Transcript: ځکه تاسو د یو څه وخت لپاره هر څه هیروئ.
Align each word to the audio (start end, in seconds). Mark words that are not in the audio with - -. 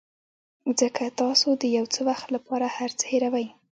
ځکه 0.79 1.03
تاسو 1.21 1.47
د 1.61 1.63
یو 1.77 1.85
څه 1.93 2.01
وخت 2.09 2.27
لپاره 2.35 2.67
هر 2.77 2.89
څه 2.99 3.03
هیروئ. 3.11 3.47